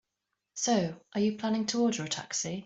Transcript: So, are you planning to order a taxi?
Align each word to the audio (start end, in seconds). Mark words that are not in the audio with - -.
So, 0.55 0.99
are 1.13 1.21
you 1.21 1.37
planning 1.37 1.67
to 1.67 1.83
order 1.83 2.03
a 2.03 2.09
taxi? 2.09 2.59